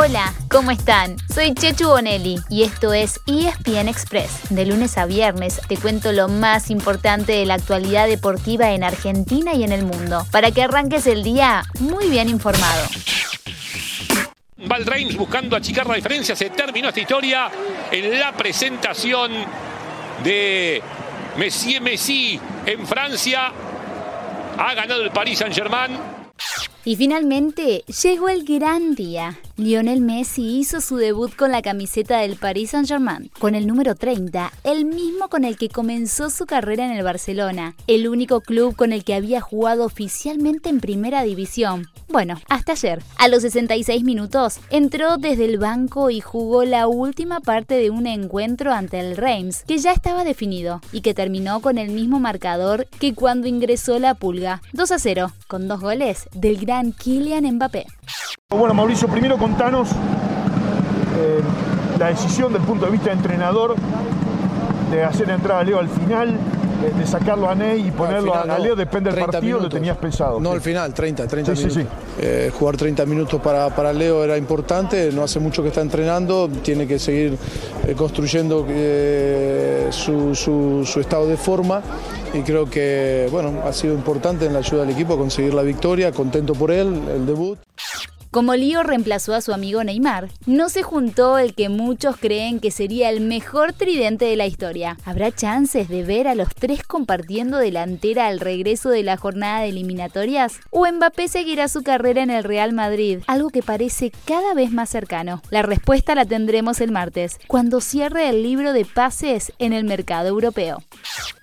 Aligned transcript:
Hola, 0.00 0.32
¿cómo 0.48 0.70
están? 0.70 1.16
Soy 1.34 1.54
Chechu 1.54 1.88
Bonelli 1.88 2.36
y 2.48 2.62
esto 2.62 2.92
es 2.92 3.18
ESPN 3.26 3.88
Express. 3.88 4.42
De 4.48 4.64
lunes 4.64 4.96
a 4.96 5.06
viernes 5.06 5.60
te 5.66 5.76
cuento 5.76 6.12
lo 6.12 6.28
más 6.28 6.70
importante 6.70 7.32
de 7.32 7.44
la 7.44 7.54
actualidad 7.54 8.06
deportiva 8.06 8.70
en 8.70 8.84
Argentina 8.84 9.54
y 9.54 9.64
en 9.64 9.72
el 9.72 9.84
mundo, 9.84 10.24
para 10.30 10.52
que 10.52 10.62
arranques 10.62 11.08
el 11.08 11.24
día 11.24 11.64
muy 11.80 12.08
bien 12.08 12.28
informado. 12.28 12.86
Valdrains 14.58 15.16
buscando 15.16 15.56
achicar 15.56 15.88
la 15.88 15.96
diferencia. 15.96 16.36
Se 16.36 16.50
terminó 16.50 16.90
esta 16.90 17.00
historia 17.00 17.50
en 17.90 18.20
la 18.20 18.32
presentación 18.36 19.32
de 20.22 20.80
Messi 21.36 21.80
Messi 21.80 22.40
en 22.66 22.86
Francia. 22.86 23.50
Ha 24.58 24.74
ganado 24.74 25.02
el 25.02 25.10
Paris 25.10 25.40
Saint-Germain. 25.40 26.17
Y 26.88 26.96
finalmente 26.96 27.84
llegó 28.02 28.30
el 28.30 28.44
gran 28.44 28.94
día. 28.94 29.38
Lionel 29.58 30.00
Messi 30.00 30.58
hizo 30.58 30.80
su 30.80 30.96
debut 30.96 31.36
con 31.36 31.52
la 31.52 31.60
camiseta 31.60 32.20
del 32.20 32.36
Paris 32.36 32.70
Saint-Germain, 32.70 33.30
con 33.38 33.54
el 33.54 33.66
número 33.66 33.94
30, 33.94 34.50
el 34.64 34.86
mismo 34.86 35.28
con 35.28 35.44
el 35.44 35.58
que 35.58 35.68
comenzó 35.68 36.30
su 36.30 36.46
carrera 36.46 36.86
en 36.86 36.92
el 36.92 37.04
Barcelona, 37.04 37.74
el 37.88 38.08
único 38.08 38.40
club 38.40 38.74
con 38.74 38.94
el 38.94 39.04
que 39.04 39.12
había 39.12 39.42
jugado 39.42 39.84
oficialmente 39.84 40.70
en 40.70 40.80
primera 40.80 41.24
división. 41.24 41.90
Bueno, 42.08 42.40
hasta 42.48 42.72
ayer. 42.72 43.02
A 43.18 43.28
los 43.28 43.42
66 43.42 44.02
minutos, 44.02 44.60
entró 44.70 45.18
desde 45.18 45.44
el 45.44 45.58
banco 45.58 46.08
y 46.08 46.22
jugó 46.22 46.64
la 46.64 46.86
última 46.86 47.40
parte 47.40 47.74
de 47.74 47.90
un 47.90 48.06
encuentro 48.06 48.72
ante 48.72 48.98
el 48.98 49.18
Reims, 49.18 49.64
que 49.64 49.76
ya 49.76 49.92
estaba 49.92 50.24
definido 50.24 50.80
y 50.90 51.02
que 51.02 51.12
terminó 51.12 51.60
con 51.60 51.76
el 51.76 51.90
mismo 51.90 52.18
marcador 52.18 52.86
que 52.98 53.14
cuando 53.14 53.46
ingresó 53.46 53.98
la 53.98 54.14
pulga. 54.14 54.62
2 54.72 54.90
a 54.90 54.98
0, 54.98 55.32
con 55.48 55.68
dos 55.68 55.80
goles 55.80 56.30
del 56.32 56.56
gran 56.56 56.77
Kylian 56.96 57.44
Mbappé. 57.54 57.86
Bueno, 58.50 58.72
Mauricio, 58.74 59.08
primero 59.08 59.36
contanos 59.36 59.90
eh, 59.90 61.40
la 61.98 62.08
decisión 62.08 62.52
del 62.52 62.62
punto 62.62 62.86
de 62.86 62.92
vista 62.92 63.10
de 63.10 63.16
entrenador 63.16 63.74
de 64.90 65.04
hacer 65.04 65.28
entrar 65.28 65.58
a 65.58 65.64
Leo 65.64 65.78
al 65.78 65.88
final, 65.88 66.30
eh, 66.30 66.92
de 66.96 67.06
sacarlo 67.06 67.50
a 67.50 67.54
Ney 67.54 67.88
y 67.88 67.90
ponerlo 67.90 68.34
a, 68.34 68.58
Leo, 68.58 68.74
depende 68.74 69.10
del 69.10 69.24
partido, 69.24 69.60
lo 69.60 69.68
tenías 69.68 69.98
pensado. 69.98 70.40
No, 70.40 70.52
al 70.52 70.60
final, 70.60 70.94
30, 70.94 71.26
30 71.26 71.52
minutos. 71.52 71.78
Eh, 72.20 72.50
jugar 72.58 72.76
30 72.76 73.04
minutos 73.04 73.40
para, 73.40 73.68
para, 73.74 73.92
Leo 73.92 74.24
era 74.24 74.38
importante, 74.38 75.10
no 75.12 75.24
hace 75.24 75.40
mucho 75.40 75.62
que 75.62 75.68
está 75.68 75.82
entrenando, 75.82 76.48
tiene 76.62 76.86
que 76.86 76.98
seguir 76.98 77.36
construyendo 77.96 78.66
su, 79.90 80.34
su 80.86 81.00
estado 81.00 81.26
de 81.26 81.36
forma 81.36 81.82
y 82.34 82.42
creo 82.42 82.68
que 82.68 83.28
bueno, 83.30 83.62
ha 83.64 83.72
sido 83.72 83.94
importante 83.94 84.46
en 84.46 84.52
la 84.52 84.60
ayuda 84.60 84.82
del 84.82 84.90
equipo 84.90 85.16
conseguir 85.16 85.54
la 85.54 85.62
victoria, 85.62 86.12
contento 86.12 86.54
por 86.54 86.70
él, 86.70 87.02
el 87.08 87.26
debut. 87.26 87.58
Como 88.30 88.54
Lío 88.54 88.82
reemplazó 88.82 89.34
a 89.34 89.40
su 89.40 89.54
amigo 89.54 89.82
Neymar, 89.82 90.28
no 90.44 90.68
se 90.68 90.82
juntó 90.82 91.38
el 91.38 91.54
que 91.54 91.70
muchos 91.70 92.18
creen 92.18 92.60
que 92.60 92.70
sería 92.70 93.08
el 93.08 93.22
mejor 93.22 93.72
tridente 93.72 94.26
de 94.26 94.36
la 94.36 94.46
historia. 94.46 94.98
¿Habrá 95.06 95.32
chances 95.32 95.88
de 95.88 96.02
ver 96.02 96.28
a 96.28 96.34
los 96.34 96.54
tres 96.54 96.82
compartiendo 96.82 97.56
delantera 97.56 98.26
al 98.26 98.38
regreso 98.38 98.90
de 98.90 99.02
la 99.02 99.16
jornada 99.16 99.60
de 99.60 99.70
eliminatorias? 99.70 100.60
¿O 100.70 100.86
Mbappé 100.86 101.28
seguirá 101.28 101.68
su 101.68 101.82
carrera 101.82 102.22
en 102.22 102.28
el 102.28 102.44
Real 102.44 102.74
Madrid? 102.74 103.20
Algo 103.26 103.48
que 103.48 103.62
parece 103.62 104.12
cada 104.26 104.52
vez 104.52 104.72
más 104.72 104.90
cercano. 104.90 105.40
La 105.48 105.62
respuesta 105.62 106.14
la 106.14 106.26
tendremos 106.26 106.82
el 106.82 106.92
martes, 106.92 107.38
cuando 107.46 107.80
cierre 107.80 108.28
el 108.28 108.42
libro 108.42 108.74
de 108.74 108.84
pases 108.84 109.52
en 109.58 109.72
el 109.72 109.84
mercado 109.84 110.28
europeo. 110.28 110.82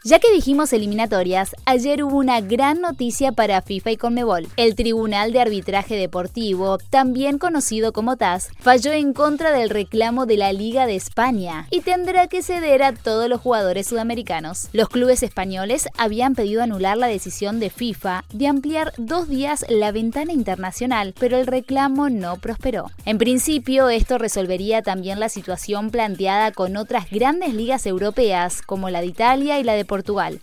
Ya 0.08 0.20
que 0.20 0.32
dijimos 0.32 0.72
eliminatorias, 0.72 1.56
ayer 1.66 2.04
hubo 2.04 2.18
una 2.18 2.40
gran 2.40 2.80
noticia 2.80 3.32
para 3.32 3.64
FIFA 3.64 3.90
y 3.90 3.98
Conmebol. 3.98 4.48
El 4.56 4.76
Tribunal 4.76 5.34
de 5.34 5.42
Arbitraje 5.42 5.96
Deportivo, 5.96 6.78
también 6.92 7.40
conocido 7.40 7.92
como 7.92 8.16
TAS, 8.16 8.50
falló 8.60 8.94
en 8.94 9.14
contra 9.14 9.52
del 9.52 9.72
reclamo 9.72 10.28
de 10.28 10.38
la 10.38 10.54
Liga 10.54 10.86
de 10.86 10.96
España 10.96 11.66
y 11.72 11.82
tendrá 11.82 12.28
que 12.28 12.44
ceder 12.44 12.84
a 12.84 12.94
todos 12.94 13.28
los 13.28 13.42
jugadores 13.42 13.88
sudamericanos. 13.88 14.70
Los 14.74 14.90
clubes 14.90 15.24
españoles 15.24 15.88
habían 15.98 16.36
pedido 16.36 16.62
anular 16.62 16.98
la 16.98 17.08
decisión 17.08 17.60
de 17.60 17.72
FIFA 17.72 18.26
de 18.32 18.48
ampliar 18.48 18.94
dos 19.00 19.28
días 19.28 19.66
la 19.70 19.92
ventana 19.92 20.34
internacional, 20.34 21.16
pero 21.20 21.40
el 21.40 21.48
reclamo 21.48 22.12
no 22.12 22.38
prosperó. 22.38 22.92
En 23.06 23.18
principio, 23.18 23.90
esto 23.90 24.20
resolvería 24.20 24.84
también 24.84 25.20
la 25.20 25.30
situación 25.30 25.90
planteada 25.90 26.52
con 26.52 26.78
otras 26.78 27.10
grandes 27.10 27.56
ligas 27.56 27.88
europeas, 27.88 28.62
como 28.62 28.92
la 28.92 29.02
de 29.02 29.08
Italia 29.08 29.58
y 29.58 29.64
la 29.64 29.74
de. 29.74 29.95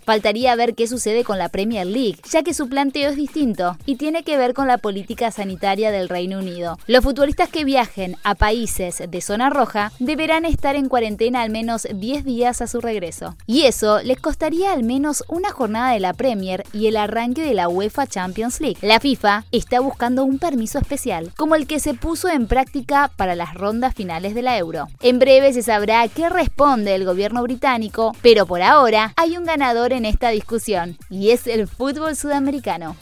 Faltaría 0.05 0.55
ver 0.57 0.75
qué 0.75 0.87
sucede 0.87 1.25
con 1.25 1.39
la 1.39 1.49
Premier 1.49 1.87
League, 1.87 2.19
ya 2.31 2.43
que 2.43 2.55
su 2.55 2.69
planteo 2.69 3.11
es 3.11 3.17
distinto 3.17 3.77
y 3.87 3.97
tiene 3.97 4.23
que 4.23 4.37
ver 4.37 4.55
con 4.55 4.67
la 4.67 4.79
política 4.79 5.31
sanitaria 5.31 5.91
del 5.91 6.09
Reino 6.09 6.39
Unido. 6.39 6.79
Los 6.87 7.05
futbolistas 7.05 7.49
que 7.49 7.65
viajen 7.65 8.17
a 8.25 8.35
países 8.35 9.03
de 9.09 9.21
zona 9.21 9.51
roja 9.51 9.93
deberán 9.99 10.45
estar 10.45 10.77
en 10.77 10.89
cuarentena 10.89 11.43
al 11.43 11.51
menos 11.51 11.87
10 11.93 12.25
días 12.25 12.63
a 12.63 12.67
su 12.67 12.81
regreso. 12.81 13.37
Y 13.47 13.63
eso 13.63 14.03
les 14.03 14.19
costaría 14.19 14.73
al 14.73 14.83
menos 14.83 15.25
una 15.29 15.51
jornada 15.51 15.93
de 15.93 16.01
la 16.01 16.13
Premier 16.13 16.65
y 16.73 16.87
el 16.87 16.97
arranque 16.97 17.43
de 17.43 17.55
la 17.55 17.69
UEFA 17.69 18.07
Champions 18.07 18.61
League. 18.61 18.79
La 18.83 19.01
FIFA 19.01 19.45
está 19.53 19.81
buscando 19.81 20.25
un 20.25 20.39
permiso 20.39 20.79
especial, 20.79 21.33
como 21.37 21.55
el 21.55 21.67
que 21.67 21.81
se 21.81 21.95
puso 21.95 22.29
en 22.29 22.47
práctica 22.47 23.11
para 23.17 23.35
las 23.35 23.55
rondas 23.55 23.95
finales 23.95 24.35
de 24.35 24.43
la 24.43 24.59
Euro. 24.59 24.89
En 25.01 25.19
breve 25.19 25.53
se 25.53 25.63
sabrá 25.63 26.07
qué 26.09 26.29
responde 26.29 26.95
el 26.95 27.05
gobierno 27.05 27.43
británico, 27.43 28.15
pero 28.23 28.47
por 28.47 28.63
ahora 28.63 29.13
hay 29.17 29.37
un 29.37 29.42
ganador 29.45 29.93
en 29.93 30.05
esta 30.05 30.31
discusión, 30.31 30.97
y 31.11 31.31
es 31.31 31.47
el 31.47 31.67
fútbol 31.69 32.17
sudamericano. 32.17 32.97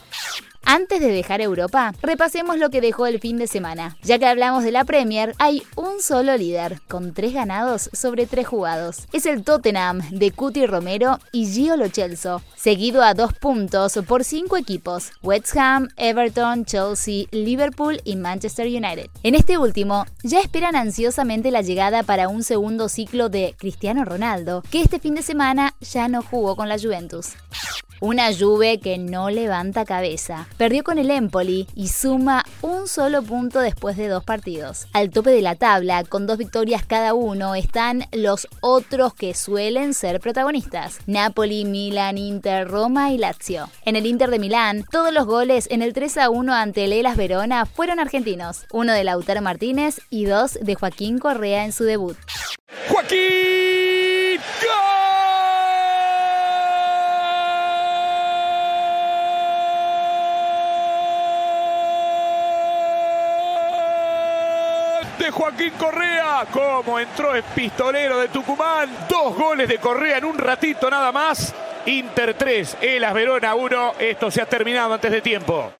Antes 0.72 1.00
de 1.00 1.10
dejar 1.10 1.40
Europa, 1.40 1.94
repasemos 2.00 2.56
lo 2.56 2.70
que 2.70 2.80
dejó 2.80 3.08
el 3.08 3.18
fin 3.18 3.38
de 3.38 3.48
semana. 3.48 3.96
Ya 4.04 4.20
que 4.20 4.26
hablamos 4.26 4.62
de 4.62 4.70
la 4.70 4.84
Premier, 4.84 5.34
hay 5.40 5.64
un 5.74 6.00
solo 6.00 6.36
líder, 6.36 6.80
con 6.86 7.12
tres 7.12 7.34
ganados 7.34 7.90
sobre 7.92 8.28
tres 8.28 8.46
jugados. 8.46 9.08
Es 9.12 9.26
el 9.26 9.42
Tottenham 9.42 9.98
de 10.10 10.30
Cuti 10.30 10.66
Romero 10.66 11.18
y 11.32 11.46
Gio 11.46 11.76
Lo 11.76 11.88
Celso, 11.88 12.40
seguido 12.54 13.02
a 13.02 13.14
dos 13.14 13.32
puntos 13.32 13.98
por 14.06 14.22
cinco 14.22 14.56
equipos: 14.56 15.10
West 15.24 15.56
Ham, 15.56 15.88
Everton, 15.96 16.64
Chelsea, 16.64 17.24
Liverpool 17.32 18.00
y 18.04 18.14
Manchester 18.14 18.68
United. 18.68 19.10
En 19.24 19.34
este 19.34 19.58
último, 19.58 20.06
ya 20.22 20.38
esperan 20.38 20.76
ansiosamente 20.76 21.50
la 21.50 21.62
llegada 21.62 22.04
para 22.04 22.28
un 22.28 22.44
segundo 22.44 22.88
ciclo 22.88 23.28
de 23.28 23.56
Cristiano 23.58 24.04
Ronaldo, 24.04 24.62
que 24.70 24.82
este 24.82 25.00
fin 25.00 25.16
de 25.16 25.22
semana 25.22 25.74
ya 25.80 26.06
no 26.06 26.22
jugó 26.22 26.54
con 26.54 26.68
la 26.68 26.78
Juventus. 26.78 27.30
Una 28.00 28.34
Juve 28.34 28.80
que 28.80 28.96
no 28.96 29.28
levanta 29.28 29.84
cabeza. 29.84 30.48
Perdió 30.56 30.82
con 30.82 30.96
el 30.96 31.10
Empoli 31.10 31.66
y 31.74 31.88
suma 31.88 32.46
un 32.62 32.88
solo 32.88 33.22
punto 33.22 33.60
después 33.60 33.98
de 33.98 34.08
dos 34.08 34.24
partidos. 34.24 34.86
Al 34.94 35.10
tope 35.10 35.28
de 35.30 35.42
la 35.42 35.54
tabla, 35.54 36.04
con 36.04 36.26
dos 36.26 36.38
victorias 36.38 36.82
cada 36.86 37.12
uno, 37.12 37.54
están 37.54 38.06
los 38.12 38.48
otros 38.62 39.12
que 39.12 39.34
suelen 39.34 39.92
ser 39.92 40.18
protagonistas. 40.18 41.00
Napoli, 41.06 41.66
Milan, 41.66 42.16
Inter, 42.16 42.66
Roma 42.66 43.12
y 43.12 43.18
Lazio. 43.18 43.68
En 43.84 43.96
el 43.96 44.06
Inter 44.06 44.30
de 44.30 44.38
Milán, 44.38 44.82
todos 44.90 45.12
los 45.12 45.26
goles 45.26 45.68
en 45.70 45.82
el 45.82 45.92
3 45.92 46.16
a 46.16 46.30
1 46.30 46.54
ante 46.54 46.84
el 46.84 47.06
Verona 47.16 47.66
fueron 47.66 48.00
argentinos. 48.00 48.64
Uno 48.72 48.94
de 48.94 49.04
Lautaro 49.04 49.42
Martínez 49.42 50.00
y 50.08 50.24
dos 50.24 50.58
de 50.62 50.74
Joaquín 50.74 51.18
Correa 51.18 51.66
en 51.66 51.72
su 51.72 51.84
debut. 51.84 52.16
¡Joaquín! 52.88 53.49
De 65.20 65.30
Joaquín 65.30 65.72
Correa. 65.78 66.46
Como 66.50 66.98
entró 66.98 67.34
el 67.34 67.42
pistolero 67.42 68.18
de 68.18 68.28
Tucumán. 68.28 68.88
Dos 69.08 69.36
goles 69.36 69.68
de 69.68 69.78
Correa 69.78 70.18
en 70.18 70.24
un 70.24 70.38
ratito 70.38 70.90
nada 70.90 71.12
más. 71.12 71.54
Inter 71.86 72.34
3, 72.34 72.78
Elas 72.80 73.14
Verona 73.14 73.54
1. 73.54 73.92
Esto 73.98 74.30
se 74.30 74.42
ha 74.42 74.46
terminado 74.46 74.94
antes 74.94 75.12
de 75.12 75.20
tiempo. 75.20 75.72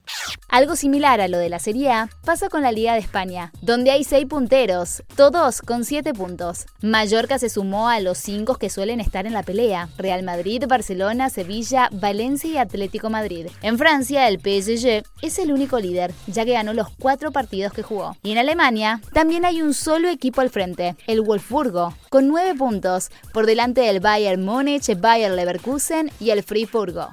Algo 0.51 0.75
similar 0.75 1.21
a 1.21 1.29
lo 1.29 1.37
de 1.37 1.47
la 1.47 1.59
Serie 1.59 1.93
A 1.93 2.09
pasa 2.25 2.49
con 2.49 2.61
la 2.61 2.73
Liga 2.73 2.91
de 2.91 2.99
España, 2.99 3.53
donde 3.61 3.89
hay 3.89 4.03
seis 4.03 4.25
punteros, 4.25 5.01
todos 5.15 5.61
con 5.61 5.85
siete 5.85 6.13
puntos. 6.13 6.65
Mallorca 6.81 7.39
se 7.39 7.47
sumó 7.47 7.87
a 7.87 8.01
los 8.01 8.17
cinco 8.17 8.55
que 8.55 8.69
suelen 8.69 8.99
estar 8.99 9.25
en 9.25 9.31
la 9.31 9.43
pelea: 9.43 9.87
Real 9.97 10.23
Madrid, 10.23 10.65
Barcelona, 10.67 11.29
Sevilla, 11.29 11.87
Valencia 11.93 12.51
y 12.51 12.57
Atlético 12.57 13.09
Madrid. 13.09 13.47
En 13.61 13.77
Francia, 13.77 14.27
el 14.27 14.39
PSG 14.41 15.03
es 15.21 15.39
el 15.39 15.53
único 15.53 15.79
líder, 15.79 16.13
ya 16.27 16.43
que 16.43 16.51
ganó 16.51 16.73
los 16.73 16.89
cuatro 16.99 17.31
partidos 17.31 17.71
que 17.71 17.83
jugó. 17.83 18.17
Y 18.21 18.33
en 18.33 18.37
Alemania 18.37 18.99
también 19.13 19.45
hay 19.45 19.61
un 19.61 19.73
solo 19.73 20.09
equipo 20.09 20.41
al 20.41 20.49
frente, 20.49 20.97
el 21.07 21.21
Wolfsburgo, 21.21 21.93
con 22.11 22.27
9 22.27 22.55
puntos, 22.55 23.09
por 23.31 23.45
delante 23.45 23.79
del 23.79 24.01
Bayern 24.01 24.43
Múnich, 24.43 24.99
Bayern 24.99 25.37
Leverkusen 25.37 26.11
y 26.19 26.31
el 26.31 26.43
Friburgo. 26.43 27.07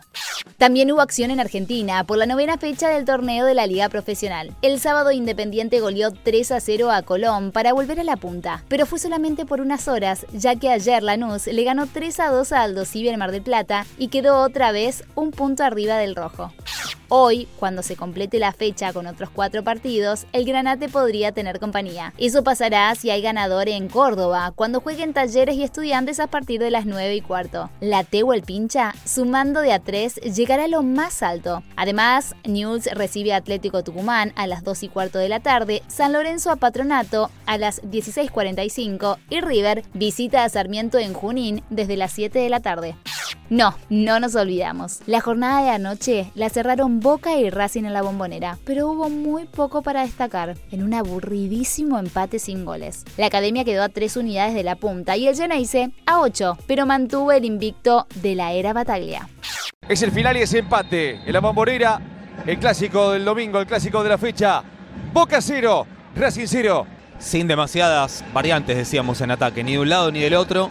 También 0.56 0.90
hubo 0.90 1.00
acción 1.00 1.30
en 1.30 1.38
Argentina 1.38 2.02
por 2.02 2.18
la 2.18 2.26
novena 2.26 2.58
fecha 2.58 2.88
del 2.88 3.04
torneo 3.04 3.46
de 3.46 3.54
la 3.54 3.68
Liga 3.68 3.88
Profesional. 3.88 4.52
El 4.60 4.80
sábado 4.80 5.12
Independiente 5.12 5.78
goleó 5.78 6.10
3 6.10 6.50
a 6.50 6.58
0 6.58 6.90
a 6.90 7.02
Colón 7.02 7.52
para 7.52 7.72
volver 7.72 8.00
a 8.00 8.04
la 8.04 8.16
punta, 8.16 8.64
pero 8.66 8.86
fue 8.86 8.98
solamente 8.98 9.46
por 9.46 9.60
unas 9.60 9.86
horas, 9.86 10.26
ya 10.32 10.56
que 10.56 10.68
ayer 10.68 11.00
Lanús 11.04 11.46
le 11.46 11.62
ganó 11.62 11.86
3 11.86 12.18
a 12.18 12.30
2 12.30 12.50
a 12.50 12.62
Aldo 12.62 12.82
en 12.92 13.18
Mar 13.20 13.30
del 13.30 13.42
Plata 13.42 13.86
y 13.98 14.08
quedó 14.08 14.40
otra 14.42 14.72
vez 14.72 15.04
un 15.14 15.30
punto 15.30 15.62
arriba 15.62 15.96
del 15.96 16.16
rojo. 16.16 16.52
Hoy, 17.10 17.48
cuando 17.58 17.82
se 17.82 17.96
complete 17.96 18.38
la 18.38 18.52
fecha 18.52 18.92
con 18.92 19.06
otros 19.06 19.30
cuatro 19.30 19.64
partidos, 19.64 20.26
el 20.32 20.44
Granate 20.44 20.90
podría 20.90 21.32
tener 21.32 21.58
compañía. 21.58 22.12
Eso 22.18 22.44
pasará 22.44 22.94
si 22.96 23.08
hay 23.08 23.22
ganador 23.22 23.70
en 23.70 23.88
Córdoba, 23.88 24.52
cuando 24.54 24.82
jueguen 24.88 25.12
talleres 25.12 25.54
y 25.54 25.64
estudiantes 25.64 26.18
a 26.18 26.28
partir 26.28 26.60
de 26.60 26.70
las 26.70 26.86
9 26.86 27.14
y 27.14 27.20
cuarto. 27.20 27.68
La 27.78 28.06
o 28.24 28.32
el 28.32 28.40
pincha, 28.40 28.94
sumando 29.04 29.60
de 29.60 29.74
a 29.74 29.80
3, 29.80 30.14
llegará 30.34 30.64
a 30.64 30.68
lo 30.68 30.82
más 30.82 31.22
alto. 31.22 31.62
Además, 31.76 32.34
News 32.44 32.86
recibe 32.94 33.34
a 33.34 33.36
Atlético 33.36 33.84
Tucumán 33.84 34.32
a 34.34 34.46
las 34.46 34.64
2 34.64 34.84
y 34.84 34.88
cuarto 34.88 35.18
de 35.18 35.28
la 35.28 35.40
tarde, 35.40 35.82
San 35.88 36.14
Lorenzo 36.14 36.50
a 36.50 36.56
Patronato 36.56 37.30
a 37.44 37.58
las 37.58 37.82
16.45 37.82 39.18
y 39.28 39.42
River 39.42 39.84
visita 39.92 40.44
a 40.44 40.48
Sarmiento 40.48 40.96
en 40.96 41.12
Junín 41.12 41.62
desde 41.68 41.98
las 41.98 42.12
7 42.12 42.38
de 42.38 42.48
la 42.48 42.60
tarde. 42.60 42.96
No, 43.50 43.74
no 43.88 44.20
nos 44.20 44.34
olvidamos. 44.34 45.00
La 45.06 45.22
jornada 45.22 45.62
de 45.62 45.70
anoche 45.70 46.30
la 46.34 46.50
cerraron 46.50 47.00
Boca 47.00 47.34
y 47.36 47.48
Racing 47.48 47.84
en 47.84 47.94
la 47.94 48.02
bombonera, 48.02 48.58
pero 48.64 48.90
hubo 48.90 49.08
muy 49.08 49.46
poco 49.46 49.80
para 49.80 50.02
destacar, 50.02 50.56
en 50.70 50.82
un 50.82 50.92
aburridísimo 50.92 51.98
empate 51.98 52.38
sin 52.40 52.66
goles. 52.66 53.04
La 53.16 53.26
academia 53.26 53.64
quedó 53.64 53.82
a 53.82 53.88
tres 53.88 54.18
unidades 54.18 54.54
de 54.54 54.64
la 54.64 54.76
punta 54.76 55.16
y 55.16 55.28
el 55.28 55.34
Geneise 55.34 55.92
a 56.04 56.20
ocho, 56.20 56.58
pero 56.66 56.84
mantuvo 56.84 57.32
el 57.32 57.46
invicto 57.46 58.06
de 58.16 58.34
la 58.34 58.52
era 58.52 58.74
Bataglia. 58.74 59.30
Es 59.88 60.02
el 60.02 60.12
final 60.12 60.36
y 60.36 60.40
ese 60.40 60.58
empate 60.58 61.22
en 61.24 61.32
la 61.32 61.40
bombonera, 61.40 62.02
el 62.46 62.58
clásico 62.58 63.12
del 63.12 63.24
domingo, 63.24 63.60
el 63.60 63.66
clásico 63.66 64.02
de 64.02 64.10
la 64.10 64.18
fecha. 64.18 64.62
Boca 65.14 65.40
cero, 65.40 65.86
Racing 66.14 66.46
cero. 66.46 66.86
Sin 67.18 67.48
demasiadas 67.48 68.24
variantes, 68.32 68.76
decíamos, 68.76 69.20
en 69.22 69.30
ataque, 69.30 69.64
ni 69.64 69.72
de 69.72 69.78
un 69.80 69.88
lado 69.88 70.12
ni 70.12 70.20
del 70.20 70.34
otro. 70.34 70.70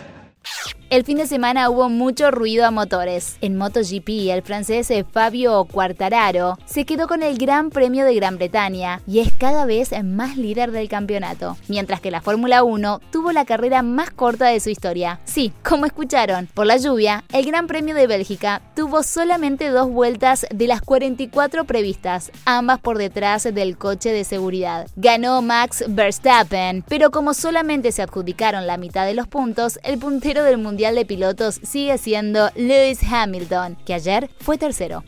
El 0.89 1.03
fin 1.03 1.17
de 1.17 1.27
semana 1.27 1.69
hubo 1.69 1.89
mucho 1.89 2.31
ruido 2.31 2.65
a 2.65 2.71
motores. 2.71 3.35
En 3.41 3.57
MotoGP, 3.57 4.29
el 4.31 4.41
francés 4.41 4.89
Fabio 5.11 5.65
Quartararo 5.65 6.57
se 6.65 6.85
quedó 6.85 7.09
con 7.09 7.23
el 7.23 7.37
Gran 7.37 7.71
Premio 7.71 8.05
de 8.05 8.15
Gran 8.15 8.37
Bretaña 8.37 9.01
y 9.05 9.19
es 9.19 9.33
cada 9.33 9.65
vez 9.65 9.91
más 10.05 10.37
líder 10.37 10.71
del 10.71 10.87
campeonato, 10.87 11.57
mientras 11.67 11.99
que 11.99 12.09
la 12.09 12.21
Fórmula 12.21 12.63
1 12.63 13.01
tuvo 13.11 13.33
la 13.33 13.43
carrera 13.43 13.83
más 13.83 14.11
corta 14.11 14.45
de 14.45 14.61
su 14.61 14.69
historia. 14.69 15.19
Sí, 15.25 15.51
como 15.61 15.85
escucharon, 15.85 16.47
por 16.53 16.65
la 16.65 16.77
lluvia, 16.77 17.25
el 17.33 17.45
Gran 17.45 17.67
Premio 17.67 17.93
de 17.93 18.07
Bélgica 18.07 18.61
tuvo 18.73 19.03
solamente 19.03 19.67
dos 19.67 19.89
vueltas 19.89 20.45
de 20.51 20.67
las 20.67 20.81
44 20.81 21.65
previstas, 21.65 22.31
ambas 22.45 22.79
por 22.79 22.97
detrás 22.97 23.43
del 23.43 23.77
coche 23.77 24.13
de 24.13 24.23
seguridad. 24.23 24.87
Ganó 24.95 25.41
Max 25.41 25.83
Verstappen, 25.89 26.85
pero 26.87 27.11
como 27.11 27.33
solamente 27.33 27.91
se 27.91 28.03
adjudicaron 28.03 28.67
la 28.67 28.77
mitad 28.77 29.05
de 29.05 29.15
los 29.15 29.27
puntos, 29.27 29.81
el 29.83 29.99
puntero 29.99 30.43
del 30.45 30.57
mundo 30.57 30.76
de 30.77 31.05
Pilotos 31.05 31.59
sigue 31.63 31.97
siendo 31.97 32.51
Lewis 32.55 32.99
Hamilton, 33.01 33.77
que 33.83 33.95
ayer 33.95 34.29
fue 34.39 34.59
tercero. 34.59 35.03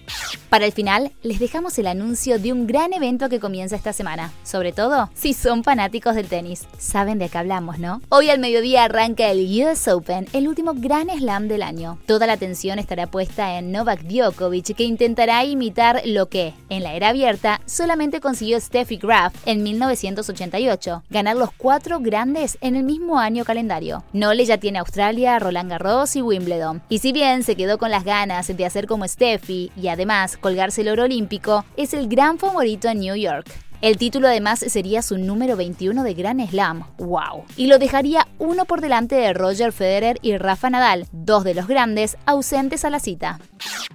Para 0.49 0.65
el 0.65 0.71
final, 0.71 1.11
les 1.21 1.37
dejamos 1.37 1.77
el 1.77 1.85
anuncio 1.85 2.39
de 2.39 2.51
un 2.51 2.65
gran 2.65 2.91
evento 2.91 3.29
que 3.29 3.39
comienza 3.39 3.75
esta 3.75 3.93
semana, 3.93 4.33
sobre 4.43 4.71
todo 4.71 5.11
si 5.13 5.33
son 5.33 5.63
fanáticos 5.63 6.15
del 6.15 6.27
tenis. 6.27 6.65
Saben 6.79 7.19
de 7.19 7.29
qué 7.29 7.37
hablamos, 7.37 7.77
¿no? 7.77 8.01
Hoy 8.09 8.31
al 8.31 8.39
mediodía 8.39 8.85
arranca 8.85 9.29
el 9.29 9.45
US 9.63 9.87
Open, 9.87 10.27
el 10.33 10.47
último 10.47 10.73
gran 10.75 11.07
slam 11.09 11.47
del 11.47 11.61
año. 11.61 11.99
Toda 12.07 12.25
la 12.25 12.33
atención 12.33 12.79
estará 12.79 13.05
puesta 13.05 13.59
en 13.59 13.71
Novak 13.71 14.01
Djokovic, 14.01 14.75
que 14.75 14.83
intentará 14.83 15.45
imitar 15.45 16.01
lo 16.05 16.29
que, 16.29 16.55
en 16.69 16.81
la 16.81 16.95
era 16.95 17.09
abierta, 17.09 17.61
solamente 17.67 18.19
consiguió 18.19 18.59
Steffi 18.59 18.97
Graf 18.97 19.35
en 19.45 19.61
1988, 19.61 21.03
ganar 21.11 21.35
los 21.35 21.51
cuatro 21.51 21.99
grandes 21.99 22.57
en 22.61 22.75
el 22.75 22.83
mismo 22.83 23.19
año 23.19 23.45
calendario. 23.45 24.03
Nole 24.13 24.45
ya 24.45 24.57
tiene 24.57 24.79
Australia, 24.79 25.37
Garros 25.67 26.15
y 26.15 26.21
Wimbledon. 26.21 26.81
Y 26.89 26.99
si 26.99 27.11
bien 27.11 27.43
se 27.43 27.55
quedó 27.55 27.77
con 27.77 27.91
las 27.91 28.03
ganas 28.03 28.55
de 28.55 28.65
hacer 28.65 28.87
como 28.87 29.07
Steffi 29.07 29.71
y 29.75 29.87
además 29.89 30.37
colgarse 30.37 30.81
el 30.81 30.89
oro 30.89 31.03
olímpico, 31.03 31.65
es 31.75 31.93
el 31.93 32.07
gran 32.07 32.39
favorito 32.39 32.87
en 32.87 32.99
New 32.99 33.15
York. 33.15 33.47
El 33.81 33.97
título 33.97 34.27
además 34.27 34.59
sería 34.59 35.01
su 35.01 35.17
número 35.17 35.55
21 35.55 36.03
de 36.03 36.13
Grand 36.13 36.49
Slam. 36.49 36.83
¡Wow! 36.97 37.45
Y 37.55 37.67
lo 37.67 37.79
dejaría 37.79 38.27
uno 38.37 38.65
por 38.65 38.81
delante 38.81 39.15
de 39.15 39.31
Roger 39.31 39.71
Federer 39.71 40.17
y 40.21 40.37
Rafa 40.37 40.69
Nadal, 40.69 41.07
dos 41.13 41.45
de 41.45 41.53
los 41.53 41.67
grandes 41.67 42.17
ausentes 42.25 42.83
a 42.83 42.89
la 42.89 42.99
cita. 42.99 43.39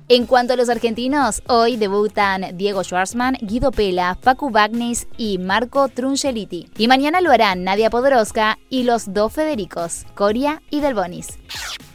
En 0.08 0.25
cuanto 0.25 0.54
a 0.54 0.56
los 0.56 0.70
argentinos, 0.70 1.42
hoy 1.48 1.76
debutan 1.76 2.56
Diego 2.56 2.82
Schwartzman, 2.82 3.36
Guido 3.42 3.72
Pela, 3.72 4.16
Facu 4.20 4.50
Bagnis 4.50 5.06
y 5.19 5.36
Marco 5.36 5.88
Trungeliti. 5.88 6.70
Y 6.78 6.88
mañana 6.88 7.20
lo 7.20 7.30
harán 7.30 7.64
Nadia 7.64 7.90
Podoroska 7.90 8.58
y 8.70 8.84
los 8.84 9.12
dos 9.12 9.34
Federicos, 9.34 10.06
Coria 10.14 10.62
y 10.70 10.80
Delbonis. 10.80 11.38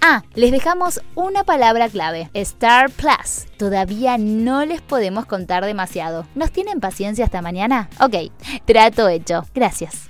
Ah, 0.02 0.24
les 0.34 0.52
dejamos 0.52 1.02
una 1.16 1.44
palabra 1.44 1.90
clave, 1.90 2.30
Star 2.34 2.90
Plus. 2.90 3.48
Todavía 3.58 4.18
no 4.18 4.66
les 4.66 4.82
podemos 4.82 5.26
contar 5.26 5.66
demasiado. 5.66 6.26
¿Nos 6.36 6.52
tienen 6.52 6.80
paciencia 6.80 7.26
hasta 7.26 7.42
mañana? 7.42 7.90
Ok, 8.00 8.32
trato 8.66 9.10
hecho. 9.10 9.46
Gracias. 9.54 10.10